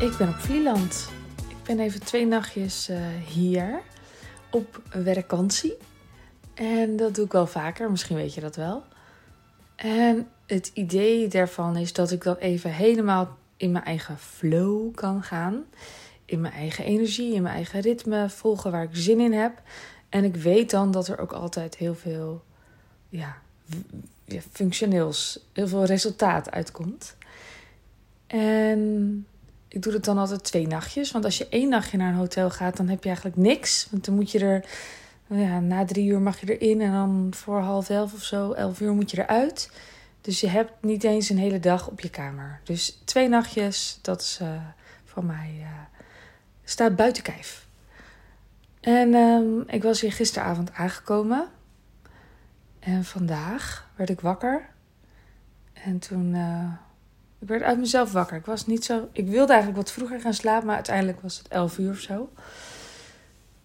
[0.00, 1.10] Ik ben op Vlieland.
[1.48, 3.80] Ik ben even twee nachtjes uh, hier
[4.50, 5.76] op werkkantie.
[6.54, 8.82] En dat doe ik wel vaker, misschien weet je dat wel.
[9.76, 15.22] En het idee daarvan is dat ik dan even helemaal in mijn eigen flow kan
[15.22, 15.64] gaan.
[16.24, 19.62] In mijn eigen energie, in mijn eigen ritme, volgen waar ik zin in heb.
[20.08, 22.42] En ik weet dan dat er ook altijd heel veel
[23.08, 23.36] ja,
[24.52, 27.16] functioneels, heel veel resultaat uitkomt.
[28.26, 29.26] En
[29.70, 31.10] ik doe het dan altijd twee nachtjes.
[31.10, 33.88] Want als je één nachtje naar een hotel gaat, dan heb je eigenlijk niks.
[33.90, 34.64] Want dan moet je er,
[35.26, 38.80] ja, na drie uur mag je erin en dan voor half elf of zo, elf
[38.80, 39.70] uur moet je eruit.
[40.20, 42.60] Dus je hebt niet eens een hele dag op je kamer.
[42.64, 44.48] Dus twee nachtjes, dat is uh,
[45.04, 45.66] van mij, uh,
[46.64, 47.66] staat buiten kijf.
[48.80, 51.48] En um, ik was hier gisteravond aangekomen.
[52.78, 54.68] En vandaag werd ik wakker.
[55.72, 56.34] En toen.
[56.34, 56.72] Uh,
[57.40, 58.36] ik werd uit mezelf wakker.
[58.36, 59.08] Ik was niet zo.
[59.12, 62.28] Ik wilde eigenlijk wat vroeger gaan slapen, maar uiteindelijk was het 11 uur of zo.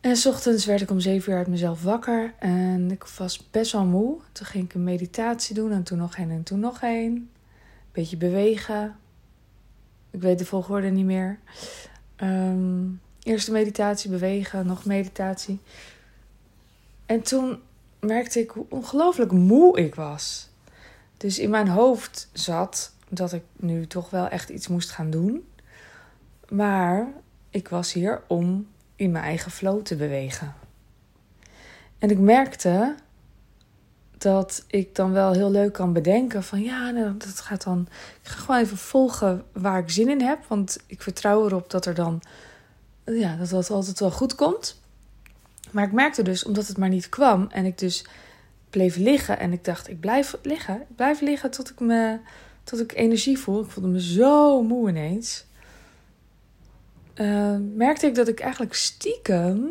[0.00, 2.34] En s ochtends werd ik om 7 uur uit mezelf wakker.
[2.38, 4.18] En ik was best wel moe.
[4.32, 5.72] Toen ging ik een meditatie doen.
[5.72, 7.30] En toen nog een en toen nog een.
[7.92, 8.96] Beetje bewegen.
[10.10, 11.38] Ik weet de volgorde niet meer.
[12.22, 15.60] Um, eerste meditatie, bewegen, nog meditatie.
[17.06, 17.60] En toen
[18.00, 20.48] merkte ik hoe ongelooflijk moe ik was.
[21.16, 25.48] Dus in mijn hoofd zat dat ik nu toch wel echt iets moest gaan doen.
[26.48, 27.08] Maar
[27.50, 30.54] ik was hier om in mijn eigen flow te bewegen.
[31.98, 32.94] En ik merkte
[34.18, 37.88] dat ik dan wel heel leuk kan bedenken van ja, nou, dat gaat dan.
[38.22, 41.86] Ik ga gewoon even volgen waar ik zin in heb, want ik vertrouw erop dat
[41.86, 42.22] er dan
[43.04, 44.80] ja, dat dat altijd wel goed komt.
[45.70, 48.06] Maar ik merkte dus, omdat het maar niet kwam en ik dus
[48.70, 52.18] bleef liggen en ik dacht, ik blijf liggen, ik blijf liggen tot ik me,
[52.66, 53.62] tot ik energie voel.
[53.62, 55.44] Ik voelde me zo moe ineens.
[57.14, 59.70] Uh, merkte ik dat ik eigenlijk stiekem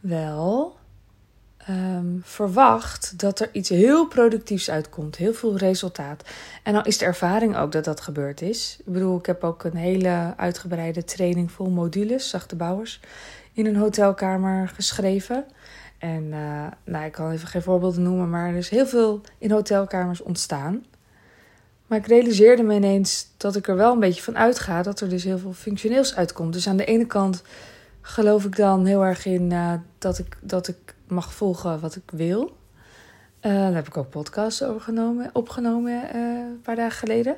[0.00, 0.76] wel
[1.68, 5.16] um, verwacht dat er iets heel productiefs uitkomt.
[5.16, 6.24] Heel veel resultaat.
[6.62, 8.76] En dan is de ervaring ook dat dat gebeurd is.
[8.78, 13.00] Ik bedoel, ik heb ook een hele uitgebreide training vol modules, zachte bouwers,
[13.52, 15.44] in een hotelkamer geschreven.
[15.98, 19.50] En uh, nou, ik kan even geen voorbeelden noemen, maar er is heel veel in
[19.50, 20.84] hotelkamers ontstaan.
[21.90, 25.08] Maar ik realiseerde me ineens dat ik er wel een beetje van uitga dat er
[25.08, 26.52] dus heel veel functioneels uitkomt.
[26.52, 27.42] Dus aan de ene kant
[28.00, 32.10] geloof ik dan heel erg in uh, dat, ik, dat ik mag volgen wat ik
[32.10, 32.42] wil.
[32.42, 37.36] Uh, daar heb ik ook podcasts over genomen, opgenomen uh, een paar dagen geleden.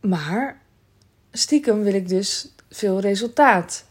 [0.00, 0.60] Maar
[1.32, 3.84] stiekem wil ik dus veel resultaat.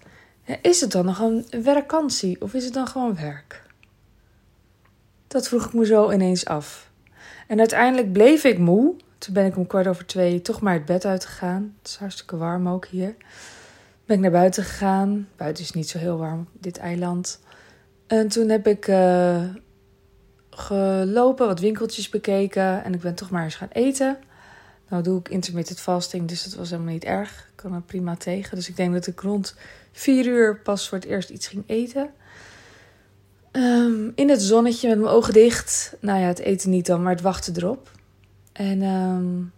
[0.61, 3.63] Is het dan nog een werkkantie of is het dan gewoon werk?
[5.27, 6.89] Dat vroeg ik me zo ineens af.
[7.47, 8.96] En uiteindelijk bleef ik moe.
[9.18, 11.75] Toen ben ik om kwart over twee toch maar het bed uitgegaan.
[11.78, 13.16] Het is hartstikke warm ook hier.
[14.06, 15.28] Ben ik naar buiten gegaan.
[15.35, 17.40] Buiten is niet zo heel warm, dit eiland.
[18.08, 19.44] En toen heb ik uh,
[20.50, 24.18] gelopen, wat winkeltjes bekeken en ik ben toch maar eens gaan eten.
[24.90, 27.31] Nou doe ik intermittent fasting, dus dat was helemaal niet erg.
[27.31, 28.56] Ik kan er prima tegen.
[28.56, 29.56] Dus ik denk dat ik rond
[29.91, 32.09] vier uur pas voor het eerst iets ging eten.
[33.57, 35.95] Um, in het zonnetje met mijn ogen dicht.
[36.00, 37.91] Nou ja, het eten niet dan, maar het wachten erop.
[38.51, 39.51] En um,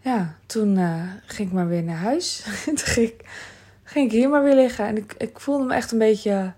[0.00, 2.44] ja, toen uh, ging ik maar weer naar huis.
[2.64, 3.24] toen ging ik,
[3.82, 4.86] ging ik hier maar weer liggen.
[4.86, 6.52] En ik, ik voelde me echt een beetje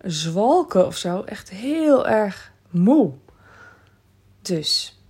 [0.00, 1.22] zwalken of zo.
[1.22, 3.12] Echt heel erg moe.
[4.42, 5.00] Dus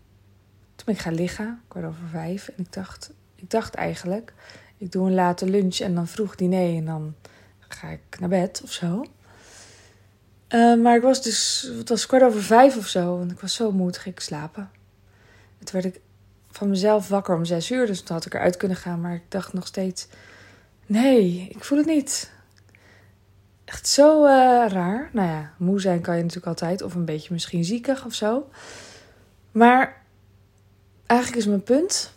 [0.75, 2.49] toen ben ik gaan liggen, kwart over vijf.
[2.49, 4.33] En ik dacht, ik dacht eigenlijk,
[4.79, 7.15] ik doe een late lunch en dan vroeg diner en dan
[7.69, 9.05] ga ik naar bed of zo.
[10.49, 13.21] Uh, maar ik was dus, het was kwart over vijf of zo.
[13.21, 14.71] En ik was zo moe, toen ging ik slapen.
[15.59, 16.01] toen werd ik
[16.51, 17.87] van mezelf wakker om zes uur.
[17.87, 19.01] Dus toen had ik eruit kunnen gaan.
[19.01, 20.07] Maar ik dacht nog steeds,
[20.87, 22.33] nee, ik voel het niet.
[23.65, 24.31] Echt zo uh,
[24.69, 25.11] raar.
[25.13, 26.83] Nou ja, moe zijn kan je natuurlijk altijd.
[26.83, 28.49] Of een beetje misschien ziekig of zo.
[29.53, 30.03] Maar
[31.07, 32.13] eigenlijk is mijn punt.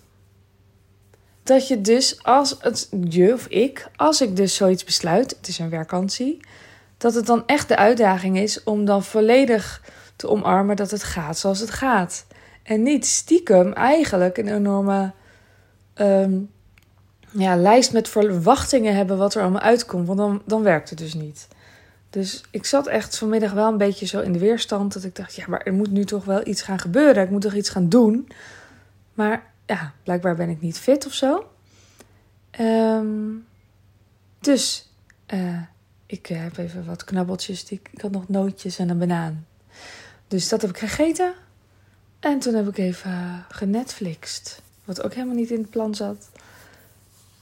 [1.43, 5.59] Dat je dus als het je of ik, als ik dus zoiets besluit, het is
[5.59, 6.39] een werkkantie,
[6.97, 9.81] dat het dan echt de uitdaging is om dan volledig
[10.15, 12.25] te omarmen dat het gaat zoals het gaat.
[12.63, 15.11] En niet stiekem eigenlijk een enorme
[15.95, 16.49] um,
[17.31, 20.07] ja, lijst met verwachtingen hebben wat er allemaal uitkomt.
[20.07, 21.47] Want dan, dan werkt het dus niet.
[22.09, 24.93] Dus ik zat echt vanmiddag wel een beetje zo in de weerstand.
[24.93, 27.23] Dat ik dacht, ja, maar er moet nu toch wel iets gaan gebeuren.
[27.23, 28.27] Ik moet toch iets gaan doen.
[29.13, 31.49] Maar ja, blijkbaar ben ik niet fit of zo.
[32.59, 33.45] Um,
[34.39, 34.91] dus
[35.33, 35.61] uh,
[36.07, 37.63] ik eh, heb even wat knabbeltjes.
[37.63, 39.45] Ik, ik had nog nootjes en een banaan.
[40.27, 41.33] Dus dat heb ik gegeten.
[42.19, 44.61] En toen heb ik even genetflixt.
[44.85, 46.29] Wat ook helemaal niet in het plan zat.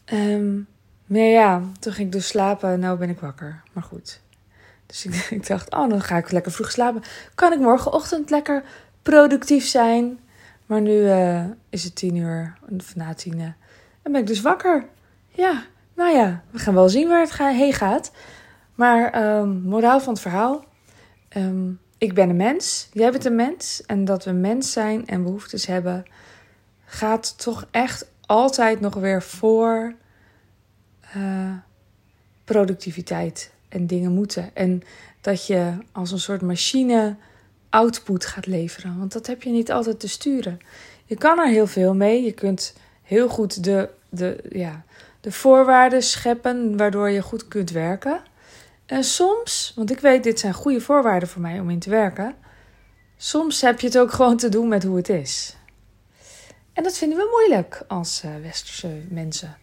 [0.06, 0.56] Ehm,
[1.06, 2.80] maar ja, toen ging ik dus slapen.
[2.80, 3.62] Nou ben ik wakker.
[3.74, 4.22] Maar goed.
[4.86, 7.04] Dus ik, ik, dacht, oh, dan ga ik lekker vroeg slapen.
[7.36, 8.64] Kan ik morgenochtend lekker
[9.02, 10.20] productief zijn?
[10.66, 13.40] Maar nu uh, is het tien uur, of na tien.
[14.02, 14.86] En ben ik dus wakker.
[15.28, 15.64] Ja,
[15.94, 18.12] nou ja, we gaan wel zien waar het heen gaat.
[18.75, 20.66] Maar um, moraal van het verhaal.
[21.38, 23.83] Um, ik ben een mens, jij bent een mens.
[23.86, 26.06] En dat we mens zijn en behoeftes hebben,
[26.86, 29.94] gaat toch echt altijd nog weer voor
[31.16, 31.51] uh,
[32.44, 34.50] productiviteit en dingen moeten.
[34.54, 34.81] En
[35.21, 37.16] dat je als een soort machine
[37.69, 39.00] output gaat leveren.
[39.00, 40.60] Want dat heb je niet altijd te sturen.
[41.06, 42.24] Je kan er heel veel mee.
[42.24, 44.83] Je kunt heel goed de, de, ja,
[45.21, 48.21] de voorwaarden scheppen waardoor je goed kunt werken.
[48.86, 52.36] En soms, want ik weet, dit zijn goede voorwaarden voor mij om in te werken.
[53.18, 55.56] Soms heb je het ook gewoon te doen met hoe het is.
[56.74, 59.58] En dat vinden we moeilijk als uh, westerse mensen.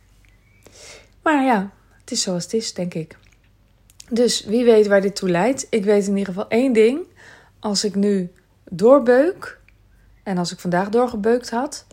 [1.22, 1.70] Maar ja,
[2.00, 3.16] het is zoals het is, denk ik.
[4.10, 5.66] Dus wie weet waar dit toe leidt.
[5.70, 7.06] Ik weet in ieder geval één ding.
[7.58, 8.32] Als ik nu
[8.64, 9.60] doorbeuk,
[10.22, 11.86] en als ik vandaag doorgebeukt had,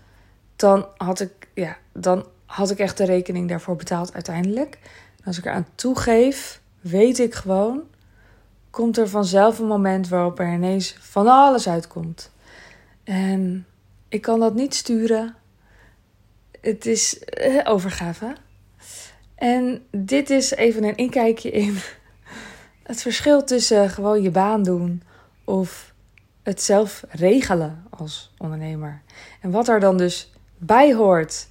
[0.55, 4.79] dan had ik, ja, dan had ik echt de rekening daarvoor betaald uiteindelijk.
[5.19, 7.81] En als ik eraan toegeef, weet ik gewoon,
[8.69, 12.31] komt er vanzelf een moment waarop er ineens van alles uitkomt.
[13.03, 13.65] En
[14.07, 15.35] ik kan dat niet sturen.
[16.61, 18.35] Het is eh, overgave.
[19.35, 21.77] En dit is even een inkijkje in
[22.83, 25.03] het verschil tussen gewoon je baan doen
[25.43, 25.93] of
[26.43, 29.01] het zelf regelen als ondernemer.
[29.41, 31.47] En wat er dan dus bij hoort.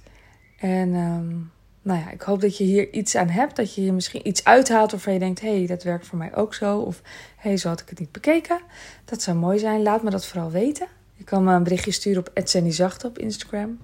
[0.59, 3.55] En um, nou ja, ik hoop dat je hier iets aan hebt.
[3.55, 6.35] Dat je hier misschien iets uithaalt waarvan je denkt: hé, hey, dat werkt voor mij
[6.35, 6.77] ook zo.
[6.77, 7.01] Of
[7.35, 8.59] hé, hey, zo had ik het niet bekeken.
[9.05, 9.81] Dat zou mooi zijn.
[9.81, 10.87] Laat me dat vooral weten.
[11.13, 13.79] Je kan me een berichtje sturen op Zacht op Instagram.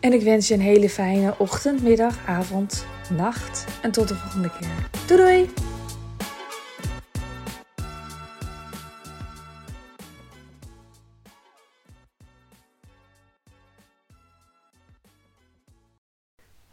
[0.00, 2.86] En ik wens je een hele fijne ochtend, middag, avond,
[3.16, 3.64] nacht.
[3.82, 4.88] En tot de volgende keer.
[5.06, 5.73] Doei doei!